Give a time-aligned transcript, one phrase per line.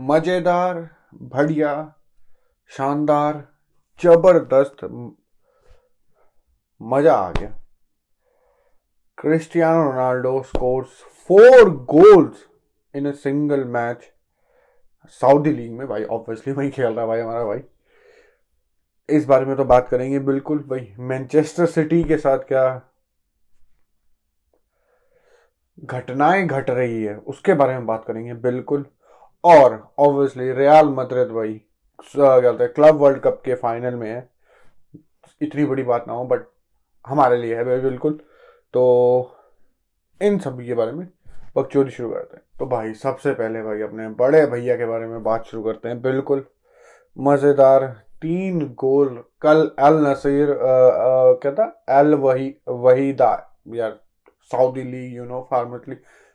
[0.00, 1.72] मज़ेदार, बढ़िया,
[2.70, 3.46] शानदार,
[4.00, 4.84] ज़बरदस्त
[6.80, 7.48] मज़ा आ गया।
[9.18, 12.44] Cristiano Ronaldo scores four goals
[12.94, 14.04] in a single match
[15.20, 17.62] Saudi league में। भाई ऑब्वियसली वही खेल रहा है भाई हमारा भाई।
[19.08, 22.64] इस बारे में तो बात करेंगे बिल्कुल भाई। मैनचेस्टर सिटी के साथ क्या
[25.78, 28.84] घटनाएँ घट रही है, उसके बारे में बात करेंगे बिल्कुल।
[29.44, 31.52] और ऑब्वियसली रियाल मद्रिद भाई
[32.04, 34.28] क्या कहते हैं क्लब वर्ल्ड कप के फाइनल में है।
[35.40, 36.46] इतनी बड़ी बात ना हो बट
[37.04, 38.12] हमारे लिए है भाई, बिल्कुल।
[38.74, 39.36] तो
[40.20, 41.06] इन सब के बारे में
[41.56, 45.22] बकचोदी शुरू करते हैं। तो भाई, सबसे पहले भाई, अपने बड़े भैया के बारे में
[45.22, 46.44] बात शुरू करते हैं, बिल्कुल।
[47.16, 47.86] मज़ेदार
[48.22, 49.08] तीन गोल,
[49.42, 51.84] कल एल नसीर क्या था?
[51.90, 53.30] एल वही वहीदा
[53.74, 53.98] यार
[54.50, 55.94] Saudi league you know formally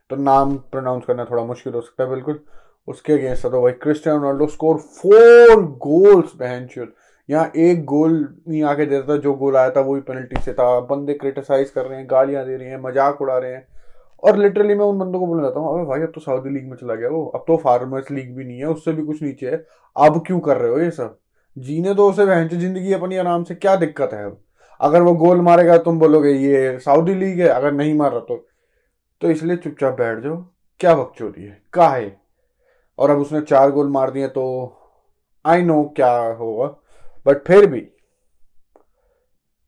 [0.10, 2.44] तो नाम प्रोनाउंस करना थोड़ा मुश्किल हो सकता है, बिल्कुल।
[2.88, 6.68] उसके अगेंस्ट था तो भाई Cristiano Ronaldo score four goals बहन
[7.30, 8.14] यहाँ एक गोल
[8.48, 11.70] नहीं आके देता था जो गोल आया था वो भी पेनल्टी से था। बंदे क्रिटिसाइज
[11.70, 13.68] कर रहे हैं, गालियाँ दे रहे हैं, मज़ाक उड़ा रहे हैं।
[14.24, 16.70] और लिटरली मैं उन बंदों को बोलना चाहता हूँ, अबे भाई अब तो सऊदी लीग
[16.70, 19.50] में चला गया वो। अब तो फार्मर्स लीग भी नहीं है, उससे भी कुछ नीचे
[19.50, 21.18] है। अब क्यों कर रहे हो ये सब?
[21.58, 24.38] जीने दो उसे बहन ज़िंदगी अपनी आराम से। क्या दिक्कत है अब?
[24.82, 28.46] अगर वो गोल मारेगा तुम बोलोगे, ये सऊदी लीग है, अगर नहीं मार रहा तो।
[29.22, 30.36] तो इसलिए चुपचाप बैठ जाओ।
[30.80, 31.62] क्या बकचोदी है?
[31.74, 32.23] का है
[33.00, 34.44] और अब उसने चार गोल मार दिए तो
[35.46, 36.66] आई नो क्या होगा।
[37.26, 37.88] बट फिर भी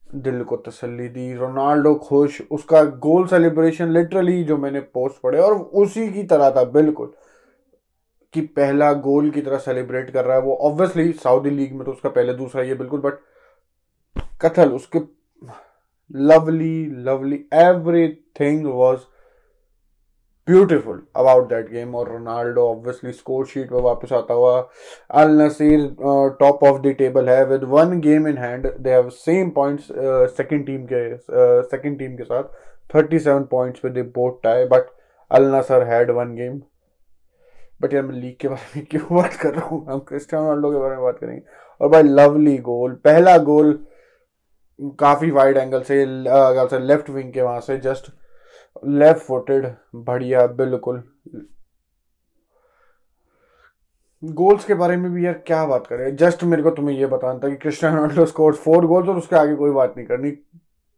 [0.04, 5.54] दिल को तसल्ली दी, रोनाल्डो खुश, उसका गोल सेलिब्रेशन लिटरली जो मैंने पोस्ट पढ़े, और
[5.54, 7.12] उसी की तरह था बिल्कुल
[8.34, 11.92] कि पहला गोल की तरह सेलिब्रेट कर रहा है वो। ऑब्वियसली सऊदी लीग में तो
[11.92, 13.20] उसका पहले दूसरा ये बिल्कुल बट
[14.42, 15.00] कथल उसके
[16.12, 18.08] lovely lovely every
[18.40, 18.98] thing was
[20.48, 24.60] beautiful about that game और रोनाल्डो ऑब्वियसली स्कोर शीट पर वापस आता हुआ।
[25.22, 25.88] Al Nassr
[26.40, 29.88] top of the table है with one game in hand they have same points
[30.38, 32.44] second team के second uh, team के साथ।
[32.96, 34.90] 37 points with both tie but
[35.32, 36.62] Al Nassr had one game
[37.82, 39.86] but यार मैं league के बारे में क्यों बात कर रहा हूँ?
[39.90, 41.42] हम क्रिस्टियानो रोनाल्डो के बारे में बात करेंगे।
[41.82, 43.74] और भाई लवली गोल पहला गोल
[45.00, 48.12] काफ़ी वाइड एंगल से लेफ़्ट विंग के वहाँ से जस्ट
[48.84, 49.66] लेफ़्ट फुटेड
[49.96, 51.04] बढ़िया, बिल्कुल।
[54.24, 56.16] गोल्स के बारे में भी यार क्या बात करें?
[56.16, 59.36] जस्ट मेरे को तुम्हें यह बताना था कि Cristiano Ronaldo score four goals और उसके
[59.36, 60.32] आगे कोई बात नहीं करनी।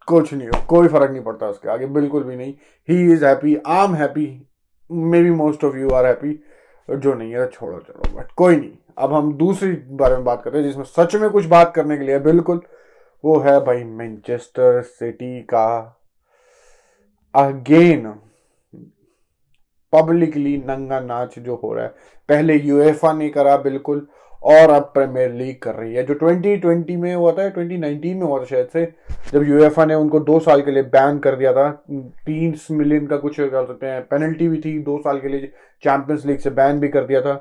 [0.07, 2.53] कुछ नहीं हो कोई फ़र्क नहीं पड़ता उसके आगे, बिल्कुल भी नहीं।
[2.89, 4.27] He is happy I am happy
[5.23, 6.39] maybe most of you are happy
[6.89, 10.57] जो नहीं है, छोड़ो चलो बट कोई नहीं। अब हम दूसरी बारे में बात करते
[10.57, 12.61] हैं, जिसमें सच में कुछ बात करने के लिए, बिल्कुल,
[13.23, 15.96] वो है भाई मैनचेस्टर सिटी का
[17.37, 18.13] अगेन
[19.93, 21.89] पब्लिकली नंगा नाच जो हो रहा है।
[22.29, 24.07] पहले यूएफा ने करा, बिल्कुल,
[24.43, 28.39] और अब प्रीमियर लीग कर रही है, जो 2020 में हुआ था 2019 में हुआ
[28.39, 28.85] था शायद से,
[29.33, 33.17] जब यूएफा ने उनको दो साल के लिए बैन कर दिया था तीन मिलियन का
[33.17, 35.51] कुछ कह सकते हैं पेनल्टी भी थी दो साल के लिए
[35.83, 37.33] चैंपियंस लीग से बैन भी कर दिया था।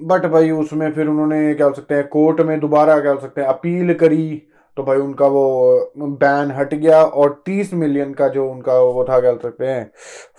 [0.00, 3.40] बट भाई, उसमें फिर उन्होंने क्या बोल सकते हैं कोर्ट में दोबारा क्या बोल सकते
[3.40, 4.42] हैं अपील करी
[4.78, 9.18] तो भाई उनका वो बैन हट गया और तीस मिलियन का जो उनका वो था,
[9.20, 9.90] क्या सकते हैं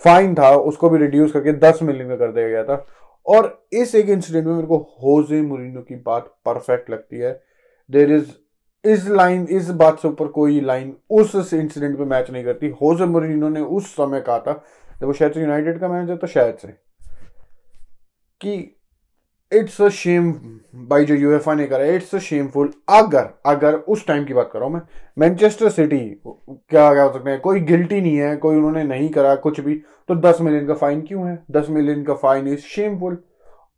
[0.04, 2.86] फाइन था, उसको भी रिड्यूस करके दस मिलियन का कर दिया गया था।
[3.26, 7.32] और इस एक इंसिडेंट में मेरे को होजे मुरीनो की बात परफेक्ट लगती है।
[7.90, 8.30] देर इज़
[8.84, 13.06] इस लाइन इस बात से ऊपर कोई लाइन उस इंसिडेंट पे मैच नहीं करती। होजे
[13.06, 14.62] मुरीनो ने उस समय कहा था,
[15.00, 16.68] जब वो शायद यूनाइटेड का मैनेजर तो शायद से,
[18.40, 18.76] कि
[19.52, 20.32] इट्स अ शेम
[20.88, 24.58] भाई, जो यूएफए ने करा इट्स अ शेमफुल अगर अगर उस टाइम की बात कर
[24.58, 24.82] रहा हूँ मैं
[25.18, 27.40] मैनचेस्टर सिटी क्या क्या हो सकते हैं?
[27.40, 29.74] कोई गिल्टी नहीं है, कोई उन्होंने नहीं करा कुछ भी
[30.08, 31.42] तो दस मिलियन का फाइन क्यों है?
[31.50, 33.18] दस मिलियन का फाइन इज़ शेमफुल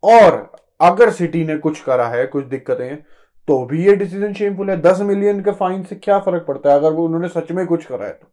[0.03, 0.51] और
[0.81, 3.05] अगर सिटी ने कुछ करा है, कुछ दिक्कतें हैं
[3.49, 6.77] तो भी ये डिसीज़न शेमफुल है। दस मिलियन के फाइन से क्या फ़र्क पड़ता है?
[6.77, 8.29] अगर वो उन्होंने सच में कुछ करा है तो।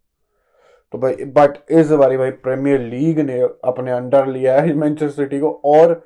[0.93, 5.39] तो भाई बट इस बारी भाई प्रीमियर लीग ने अपने अंडर लिया है मैनचेस्टर सिटी
[5.39, 6.01] को, और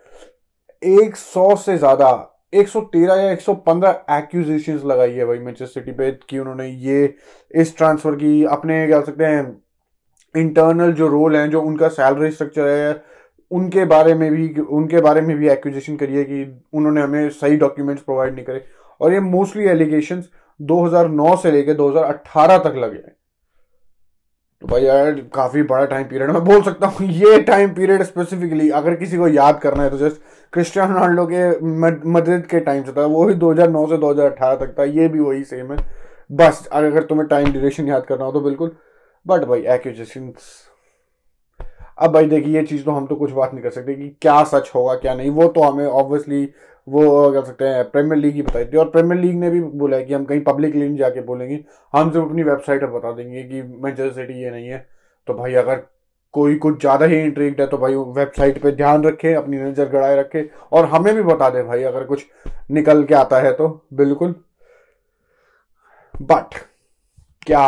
[0.86, 2.10] एक सौ से ज़्यादा
[2.54, 7.16] 113 या 115 एक्यूजेशन लगाई है भाई मैनचेस्टर सिटी पे कि उन्होंने ये
[7.52, 9.62] इस ट्रांसफ़र की अपने, क्या सकते हैं
[10.36, 13.04] इंटरनल जो रोल हैं, जो उनका सैलरी स्ट्रक्चर है,
[13.52, 16.44] उनके बारे में भी, उनके बारे में भी एक्यूजेशन करी है कि
[16.74, 18.66] उन्होंने हमें सही डॉक्यूमेंट्स प्रोवाइड नहीं करे।
[19.02, 20.24] और ये मोस्टली एलिगेशन
[20.60, 23.16] 2009 से लेकर 2018 तक लगे हैं।
[24.64, 28.70] तो भाई यार, काफ़ी बड़ा टाइम पीरियड मैं बोल सकता हूँ, ये टाइम पीरियड स्पेसिफिकली
[28.72, 30.22] अगर किसी को याद करना है तो जस्ट
[30.54, 34.84] क्रिस्टियानो रोनाल्डो के मद्रिद के टाइम से था, वो भी 2009 से 2018 तक था,
[34.84, 35.78] ये भी वही सेम है।
[36.32, 38.76] बस, अगर तुम्हें टाइम ड्यूरेशन याद करना हो तो बिल्कुल
[39.26, 40.34] बट भाई एक्यूजेशन
[41.98, 44.44] अब भाई देखिए, ये चीज़ तो हम तो कुछ बात नहीं कर सकते कि क्या
[44.46, 46.46] सच होगा, क्या नहीं, वो तो हमें ऑब्वियसली
[46.88, 49.98] वो कह सकते हैं प्रीमियर लीग ही बताई थी। और प्रीमियर लीग ने भी बोला
[49.98, 51.64] है कि हम कहीं पब्लिक लीग जाके बोलेंगे।
[51.94, 54.86] हम सिर्फ़ अपनी वेबसाइट पर बता देंगे कि मैनचेस्टर सिटी ये नहीं है।
[55.28, 55.82] तो भाई अगर
[56.34, 60.16] कोई कुछ ज़्यादा ही इंट्रिक्ट है तो भाई वेबसाइट पे ध्यान रखे, अपनी नज़र गड़ाए
[60.16, 62.26] रखे। और हमें भी बता दे भाई, अगर कुछ
[62.72, 64.36] निकल के आता है तो बिल्कुल।
[66.14, 66.56] बट
[67.48, 67.62] क्या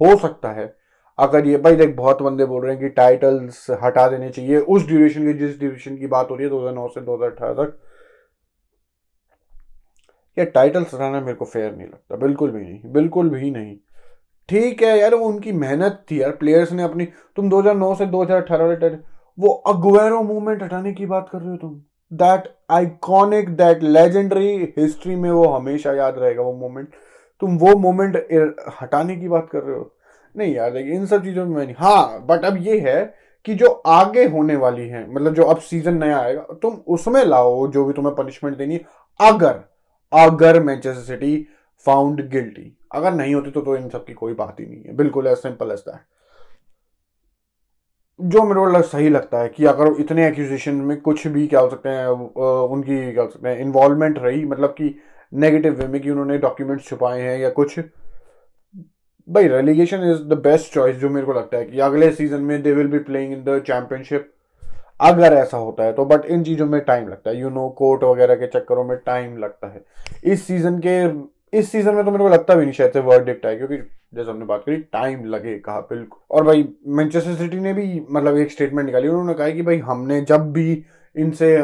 [0.00, 0.74] हो सकता है?
[1.18, 4.86] अगर ये, भाई देख, बहुत बंदे बोल रहे हैं कि टाइटल्स हटा देने चाहिए। उस
[4.86, 7.78] ड्यूरेशन की, जिस ड्यूरेशन की बात हो रही है 2009 से 2018 तक
[10.38, 13.76] ये टाइटल्स हटाना मेरे को फेयर नहीं लगता। बिल्कुल भी नहीं, बिल्कुल भी नहीं।
[14.48, 17.04] ठीक है यार, वो उनकी मेहनत थी यार। प्लेयर्स ने अपनी,
[17.36, 18.96] तुम 2009 से 2018 वाले
[19.38, 21.80] वो अग्वेरो मूवमेंट हटाने की बात कर रहे हो तुम।
[22.12, 26.88] That iconic that legendary history में वो हमेशा याद रहेगा वो मोमेंट
[27.42, 28.16] तुम वो मोमेंट
[28.80, 29.90] हटाने की बात कर रहे हो।
[30.36, 33.14] नहीं यार देखिए इन सब चीज़ों में नहीं। हाँ बट अब ये है
[33.46, 37.66] कि जो आगे होने वाली है मतलब जो अब सीज़न नया आएगा, तुम उसमें लाओ,
[37.68, 38.80] जो भी तुम्हें पनिशमेंट देनी
[39.20, 39.60] अगर
[40.12, 41.46] अगर मैनचेस्टर सिटी
[41.86, 44.96] फाउंड गिल्टी। अगर नहीं होती तो, तो इन सब की कोई बात ही नहीं है।
[44.96, 46.00] बिल्कुल एज सिंपल एज दैट
[48.20, 51.68] जो मेरे को सही लगता है कि अगर इतने एक्यूजिशन में कुछ भी क्या हो
[51.70, 54.94] सकते हैं उनकी क्या हो सकते हैं इन्वॉल्वमेंट रही मतलब कि
[55.32, 57.78] नेगेटिव वे में कि उन्होंने डॉक्यूमेंट्स छुपाए हैं या कुछ।
[59.28, 62.62] भाई relegation is the best choice जो मेरे को लगता है कि अगले सीज़न में
[62.62, 64.32] they will be playing in the championship
[65.00, 68.04] अगर ऐसा होता है तो बट इन चीज़ों में टाइम लगता है। यू नो कोर्ट
[68.04, 69.84] वगैरह के चक्करों में टाइम लगता है।
[70.24, 73.46] इस सीज़न के, इस सीज़न में तो मेरे को लगता भी नहीं शायद से वर्डिक्ट
[73.46, 73.76] है क्योंकि
[74.14, 78.36] जैसे हमने बात करी टाइम लगे कहा बिल्कुल और भाई मैनचेस्टर सिटी ने भी मतलब
[78.36, 80.84] एक स्टेटमेंट निकाली, उन्होंने कहा कि भाई, हमने जब भी
[81.16, 81.56] इनसे,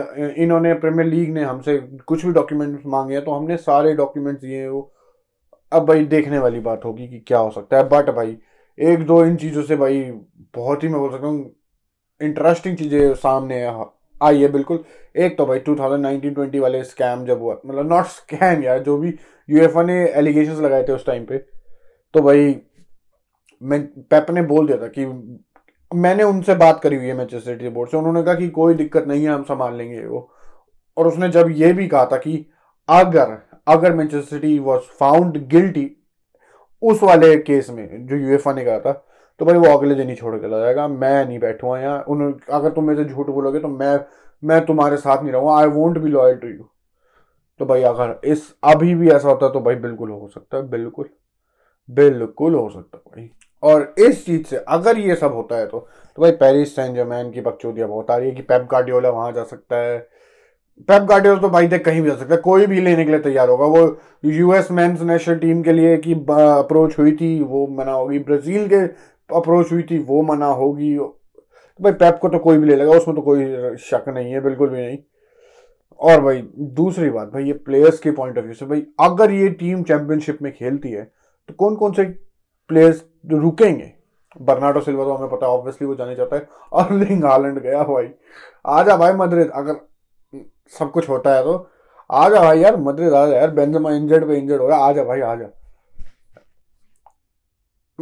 [0.43, 1.77] इन्होंने प्रीमियर लीग ने हमसे
[2.07, 4.91] कुछ भी डॉक्यूमेंट्स मांगे हैं तो हमने सारे डॉक्यूमेंट्स दिए वो।
[5.73, 8.37] अब भाई, देखने वाली बात होगी कि क्या हो सकता है। बट भाई,
[8.79, 10.01] एक दो इन चीज़ों से भाई,
[10.55, 11.51] बहुत ही मैं बोल सकता हूँ
[12.23, 13.63] इंटरेस्टिंग चीज़ें सामने
[14.21, 14.85] आई है, बिल्कुल।
[15.15, 19.15] एक तो भाई 2019-20 वाले स्कैम जब हुआ मतलब नॉट स्कैम यार, जो भी
[19.49, 21.39] यूएफए ने एलिगेशंस लगाए थे उस टाइम पे
[22.15, 22.57] तो भाई,
[23.63, 23.81] मैं
[24.11, 25.07] पेप ने बोल दिया था कि,
[25.91, 29.07] मैंने उनसे बात करी हुई है मैनचेस्टर सिटी बोर्ड से, उन्होंने कहा कि कोई दिक्कत
[29.09, 30.29] नहीं है, हम संभाल लेंगे वो।
[30.97, 32.35] और उसने जब ये भी कहा था कि
[32.89, 33.37] अगर
[33.69, 35.91] अगर Manchester City was found guilty
[36.83, 38.93] उस वाले केस में, जो यूएफए ने कहा था
[39.43, 42.21] तो भाई वो अगले दिन ही छोड़ के ला जाएगा। मैं नहीं बैठूँगा यहाँ। उन
[42.53, 43.99] अगर तुम मेरे झूठ बोलोगे तो मैं
[44.43, 46.69] मैं तुम्हारे साथ नहीं रहूँगा। I won't be loyal to you
[47.61, 51.09] तो भाई अगर इस, अभी भी ऐसा होता तो भाई बिल्कुल हो सकता है। बिल्कुल।
[51.89, 53.29] बिल्कुल हो सकता भाई।
[53.63, 55.87] और इस चीज़ से अगर ये सब होता है तो
[56.19, 59.33] तो भाई पेरिस सैन जर्मैन की बकचोदिया बहुत आ रही है कि पेप गार्डियोला वहाँ
[59.33, 59.99] जा सकता है।
[60.89, 63.21] पेप गार्डियोला तो भाई देख कहीं भी जा सकता है। कोई भी लेने के लिए
[63.21, 67.93] तैयार होगा। वो यूएस मेंस नेशनल टीम के लिए की अप्रोच हुई थी। वो मना
[67.93, 68.87] होगी। ब्राज़ील के
[69.33, 71.19] अप्रोच हुई थी, वो मना होगी। तो
[71.81, 73.45] भाई पैप को तो कोई भी ले लेगा, उसमें तो कोई
[73.77, 74.99] शक नहीं है, बिल्कुल भी नहीं।
[76.01, 79.49] और भाई, दूसरी बात, भाई, ये प्लेयर्स के पॉइंट ऑफ़ व्यू से, भाई, अगर ये
[79.49, 81.11] टीम चैंपियनशिप में खेलती है
[81.49, 82.05] तो कौन कौन से
[82.71, 83.93] प्लेयर्स रुकेंगे?
[84.43, 88.09] बर्नाडो सिल्वा तो हमें पता है ऑब्वियसली वो जाने चाहता है। अर्लिंग हालैंड गया, भाई।
[88.67, 89.77] आ जा भाई मद्रिद अगर
[90.79, 91.69] सब कुछ होता है तो।
[92.11, 94.93] आ जा भाई यार मद्रिद आ जा यार बेंजमा इंजर्ड पे इंजर्ड हो गया आ
[94.93, 95.47] जा भाई आ जा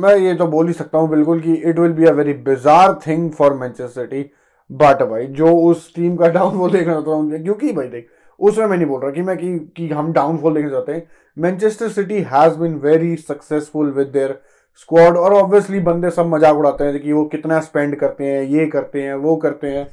[0.00, 2.98] मैं ये तो बोल ही सकता हूँ बिल्कुल कि it will be a very bizarre
[3.06, 4.30] thing for Manchester City
[4.70, 8.08] but भाई, जो उस टीम का डाउनफॉल देखना होता है, क्योंकि भाई देख
[8.40, 11.88] उसमें मैं नहीं बोल रहा कि मैं कि कि हम डाउनफॉल देखना चाहते हैं। Manchester
[11.88, 14.38] City has been very successful with their
[14.76, 18.66] squad और ऑब्वियसली बंदे सब मज़ाक उड़ाते हैं कि वो कितना स्पेंड करते हैं, ये
[18.66, 19.86] करते हैं, वो करते हैं,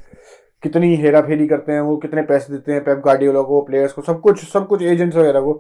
[0.64, 4.02] कितनी हेरा फेरी करते हैं, वो कितने पैसे देते हैं पेप गार्डियोला को प्लेयर्स को,
[4.02, 5.54] सब कुछ सब कुछ एजेंट्स वगैरह को।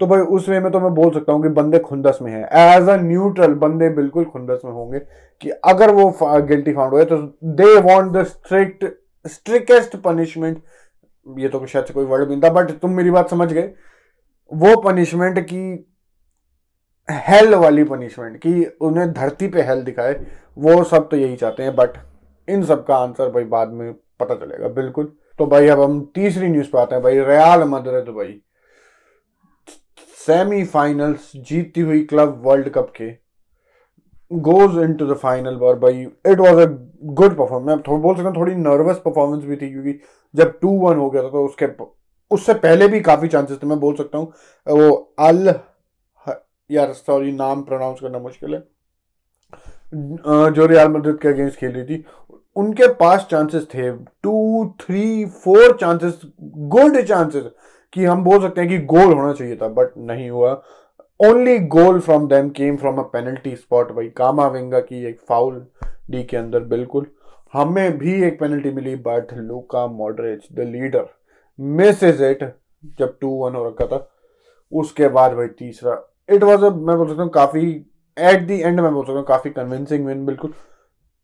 [0.00, 2.44] तो भाई उस वे में तो मैं बोल सकता हूँ कि बंदे खुंदस में हैं।
[2.58, 4.98] एज अ न्यूट्रल बंदे बिल्कुल खुंदस में होंगे
[5.42, 7.16] कि अगर वो गिल्टी फाउंड हुए तो
[7.56, 8.84] they want the strict
[9.24, 10.62] strictest punishment
[11.26, 13.72] ये तो शायद से कोई वर्ड भी था बट तुम मेरी बात समझ गए।
[14.52, 15.62] वो पनिशमेंट की
[17.08, 20.14] हेल वाली पनिशमेंट कि उन्हें धरती पे हेल दिखाए,
[20.56, 21.96] वो सब तो यही चाहते हैं बट
[22.48, 26.48] इन सब का आंसर भाई बाद में पता चलेगा, बिल्कुल। तो भाई अब हम तीसरी
[26.48, 28.40] न्यूज़ पे आते हैं भाई रयाल मदरद भाई।
[30.26, 33.10] सेमीफाइनल्स जीतती हुई क्लब वर्ल्ड कप के
[34.30, 36.66] goes into the final और भाई it was a
[37.12, 39.98] good performance मैं थोड़ा बोल सकता हूँ, थोड़ी नर्वस परफॉर्मेंस भी थी, क्योंकि
[40.34, 41.66] जब टू वन हो गया था तो उसके
[42.30, 44.32] उससे पहले भी काफ़ी चांसेस थे। मैं बोल सकता हूँ,
[44.66, 45.54] वो अल
[46.70, 48.60] यार सॉरी नाम प्रोनाउंस करना मुश्किल है।
[50.52, 52.04] जो रियाल मदद के अगेंस्ट खेल रही थी,
[52.56, 53.90] उनके पास चांसेस थे।
[54.22, 56.20] Two three four chances
[56.68, 57.44] good chances
[57.92, 60.52] कि हम बोल सकते हैं कि गोल होना चाहिए था बट नहीं हुआ।
[61.20, 65.66] Only goal from them came from a penalty spot भाई कामा वेंगा की एक फाउल
[66.10, 67.06] डी के अंदर, बिल्कुल।
[67.52, 71.06] हमें भी एक penalty milli but Luka Modric the leader
[72.02, 72.44] misses it
[72.98, 74.08] जब टू वन हो रखा था।
[74.72, 77.70] उसके बाद भाई तीसरा। इट वॉज़ अ मैं बोल सकता हूँ, काफ़ी
[78.16, 80.52] एट दी एंड मैं बोल सकता हूँ, काफ़ी कन्विंसिंग विन बिल्कुल।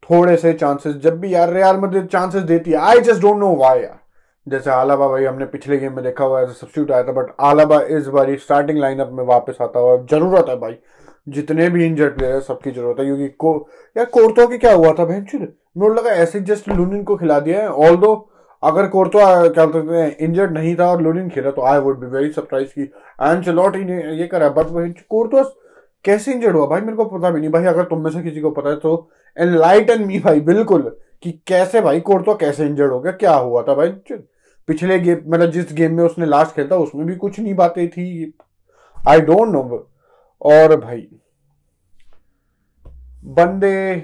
[0.02, 3.54] थोड़े से चांसेस जब भी यार रियाल मद्रिद चांसेस देती है I just don't know
[3.56, 3.98] why यार।
[4.46, 7.80] जैसे आलाबा भाई हमने पिछले गेम में देखा हुआ है सब्सिट्यूट आया था बट आलाबा
[7.90, 10.76] इस बारी स्टार्टिंग लाइनअप में वापस आता हुआ। ज़रूरत है भाई,
[11.26, 14.92] जितने भी इंजर्ड प्लेयर है, सबकी ज़रूरत है, क्योंकि को यार कोर्तो की क्या हुआ
[14.92, 18.14] था बहन मुझे लगा ऐसे जस्ट लूनिन को खिला दिया है ऑल दो
[18.62, 22.06] अगर कोर्तो क्या बोलते हैं इंजर्ड नहीं था और लूनिन खेला तो I would be
[22.06, 23.82] very surprise की एंड चलोट ही
[24.20, 25.42] ये करा बट कोर्तो
[26.04, 26.66] कैसे इंजर्ड हुआ?
[26.66, 28.76] भाई मेरे को पता भी नहीं, भाई अगर तुम में से किसी को पता है
[28.76, 30.82] तो एनलाइटन मी भाई, बिल्कुल,
[31.22, 33.88] कि कैसे भाई कोर्तो कैसे इंजर्ड हो गया, क्या हुआ था भाई
[34.68, 38.34] पिछले गेम मतलब जिस गेम में उसने लास्ट खेलता उसमें भी कुछ नहीं बातें थी।
[38.96, 39.86] आई डोंट नो
[40.42, 41.08] और भाई,
[43.26, 43.94] बंदे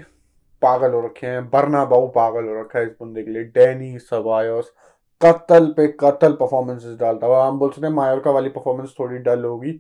[0.62, 3.98] पागल हो रखे हैं बरना बाऊ पागल हो रखा है इस बंदे के लिए। डैनी
[4.00, 4.72] सबायोस
[5.20, 9.44] कत्ल पे कत्ल परफॉर्मेंसेस डालता हुआ। हम बोल सकते हैं मायोरका वाली परफॉर्मेंस थोड़ी डल
[9.44, 9.72] होगी।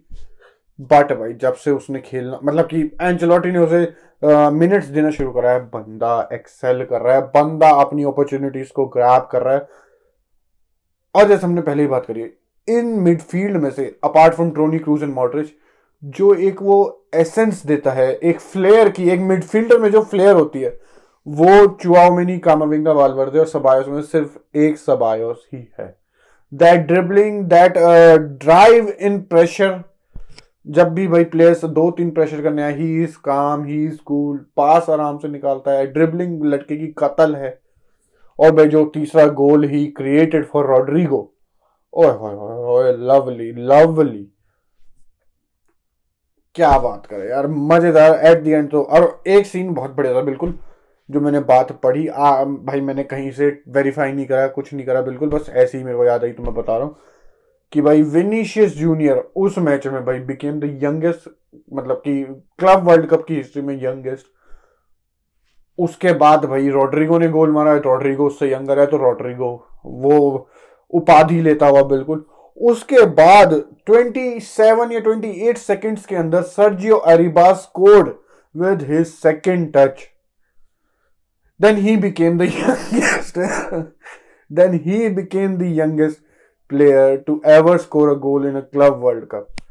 [0.78, 5.50] बट भाई, जब से उसने खेलना मतलब कि एंचलॉटी ने उसे मिनट्स देना शुरू करा
[5.50, 9.68] है, बंदा एक्सेल कर रहा है, बंदा अपनी अपॉर्चुनिटीज़ को ग्रैप कर रहा है।
[11.14, 12.22] और जैसे हमने पहले ही बात करी,
[12.68, 15.52] इन मिडफील्ड में से apart from Toni Kroos and Modric
[16.02, 20.60] जो एक वो एसेंस देता है, एक फ्लेयर की, एक मिडफील्डर में जो फ्लेयर होती
[20.60, 20.78] है,
[21.26, 25.96] वो चुआओमिनी कामाविंगा वालवर्दे और सबायोस में सिर्फ़ एक सबायोस ही है।
[26.52, 27.78] That dribbling that
[28.40, 29.82] drive in pressure
[30.66, 34.36] जब भी भाई प्लेयर्स दो तीन प्रेशर करने आए ही इज़ काम ही इज़ कूल
[34.56, 37.58] पास आराम से निकालता है ड्रिबलिंग लड़के की कतल है।
[38.38, 41.28] और भाई जो तीसरा goal he created for Rodrygo
[41.94, 44.28] ओए लवली लवली
[46.56, 50.20] क्या बात करे यार मज़ेदार। एट द एंड तो और एक सीन बहुत बढ़िया था
[50.22, 50.58] बिल्कुल
[51.08, 55.00] जो मैंने बात पढ़ी। आ, भाई मैंने कहीं से वेरीफाई नहीं करा कुछ नहीं करा
[55.02, 56.96] बिल्कुल बस ऐसे ही मेरे को याद आई तो मैं बता रहा हूँ
[57.72, 61.28] कि भाई विनीशियस जूनियर उस मैच में भाई बिकेम द यंगेस्ट
[61.72, 62.22] मतलब कि
[62.58, 64.26] क्लब वर्ल्ड कप की हिस्ट्री में यंगेस्ट
[65.78, 69.50] उसके बाद भाई रोड्रिगो ने गोल मारा है रोड्रिगो उससे यंगर है तो रोड्रिगो
[69.84, 70.48] वो
[70.92, 72.24] उपाधि लेता हुआ बिल्कुल।
[72.60, 73.52] उसके बाद
[73.90, 78.08] 27 या 28 सेकंड्स के अंदर Sergio Arribas scored
[78.54, 80.02] with his second touch
[81.60, 83.38] then he became the youngest
[84.50, 86.20] then he became the youngest
[86.70, 89.61] player to ever score a goal in a club World Cup.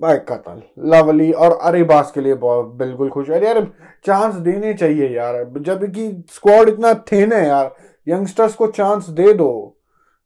[0.00, 3.60] भाई कतल, लवली और अरेबास के लिए बिल्कुल खुश। है यार
[4.06, 7.74] चांस देने चाहिए यार। जब कि स्क्वाड इतना थिन है यार।
[8.06, 9.50] यंगस्टर्स को चांस दे दो।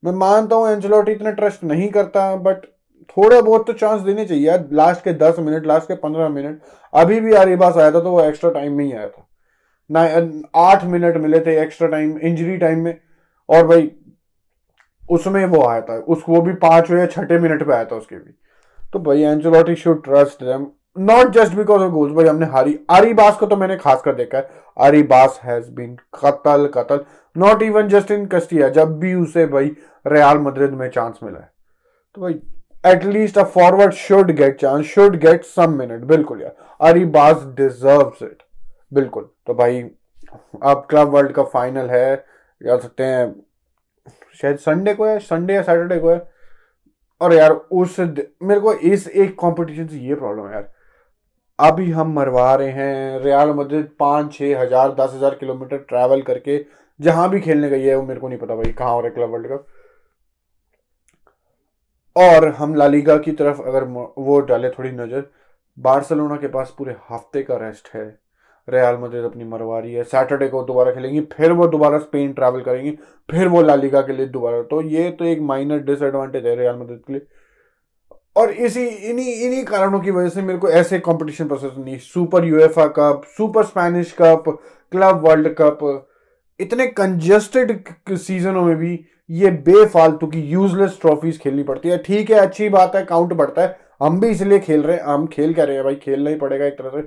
[0.02, 2.66] मैं मानता हूँ एंजलोट इतना ट्रस्ट नहीं करता बट
[3.10, 6.60] थोड़ा बहुत तो चांस देने चाहिए यार। लास्ट के दस मिनट लास्ट के पंद्रह मिनट
[6.92, 9.26] अभी भी अरेबास आया था तो वो एक्स्ट्रा टाइम में ही आया था।
[9.90, 10.02] ना,
[10.60, 12.96] आठ मिनट मिले थे एक्स्ट्रा टाइम इंजरी टाइम में।
[13.48, 13.90] और भाई,
[15.10, 18.16] उसमें वो आया था। उसको वो भी पाँचवें या छठे मिनट पे आया था उसके
[18.16, 18.34] भी।
[18.92, 20.66] तो भाई Ancelotti should trust them
[20.98, 24.14] not just because of goals भाई हमने हारी। आरी बास को तो मैंने खास कर
[24.14, 27.04] देखा है। आरी बास हैज़ बीन कतल कतल।
[27.36, 31.50] Not even just in Castilla जब भी उसे भाई रियाल मद्रिद में चांस मिला है।
[32.14, 32.40] तो भाई
[32.86, 38.12] at least a forward should get chance should get some minute बिल्कुल यार। आरी बास डिजर्व
[38.22, 38.42] इट
[38.94, 39.82] बिल्कुल। तो भाई,
[40.62, 43.42] अब क्लब वर्ल्ड कप फाइनल है। कह सकते हैं?
[44.42, 46.32] शायद संडे को है संडे या सैटरडे को है।
[47.22, 50.70] और यार उस मेरे को इस एक कंपटीशन से ये प्रॉब्लम है यार।
[51.58, 56.64] अभी हम मरवा रहे हैं रियाल मद्रिद पाँच छः हज़ार, दस हज़ार किलोमीटर ट्रैवल करके,
[57.00, 59.14] जहाँ भी खेलने गई है, वो मेरे को नहीं पता भाई, कहाँ हो रहा है
[59.14, 59.66] क्लब वर्ल्ड कप
[62.16, 65.24] और हम लालीगा की तरफ़ अगर वो डाले थोड़ी नज़र
[65.78, 68.04] बार्सलोना के पास पूरे हफ़्ते का रेस्ट है।
[68.68, 72.90] रियाल मद्रिद अपनी मरवारी है। सैटरडे को दोबारा खेलेंगी, फिर वो दोबारा स्पेन ट्रैवल करेंगी,
[73.30, 77.00] फिर वो लालिगा के लिए दोबारा। तो ये तो एक माइनर डिसएडवांटेज है रियाल मद्रिद
[77.06, 77.26] के लिए।
[78.36, 82.44] और इसी, इन्हीं इन्हीं कारणों की वजह से मेरे को ऐसे कंपटीशन पसंद नहीं। Super
[82.44, 84.44] UEFA cup super Spanish cup
[84.92, 86.08] club world cup
[86.60, 88.98] इतने कंजेस्टेड सीजनों में भी
[89.30, 93.62] ये बेफालतू की यूजलेस ट्रॉफीज खेलनी पड़ती है। ठीक है, अच्छी बात है काउंट बढ़ता
[93.62, 95.94] है। हम भी इसलिए खेल रहे हैं। हम खेल क्या रहे हैं भाई?
[95.94, 97.06] खेलना ही पड़ेगा एक तरह से।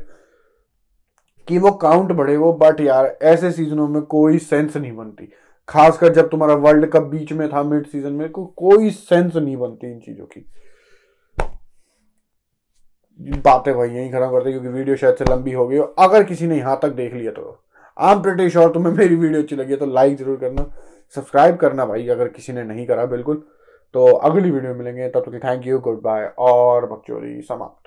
[1.48, 5.32] कि वो काउंट बढ़े वो बट यार ऐसे सीजनों में कोई सेंस नहीं बनती।
[5.68, 9.58] खासकर जब तुम्हारा वर्ल्ड कप बीच में था मिड सीज़न में को, कोई सेंस नहीं
[9.58, 10.46] बनती इन चीज़ों की।
[13.20, 16.58] बातें भाई यही खत्म करते क्योंकि वीडियो शायद से लंबी हो गई अगर किसी ने
[16.58, 17.62] यहाँ तक देख लिया तो।
[17.98, 20.66] आई एम श्योर तुम्हें मेरी वीडियो अच्छी लगी है तो लाइक ज़रूर करना।
[21.16, 23.44] सब्सक्राइब करना भाई अगर किसी ने नहीं करा बिल्कुल।
[23.96, 27.85] तो अगली वीडियो मिलेंगे। तब तक थैंक यू गुड बाय और बकचोरी समाप्त।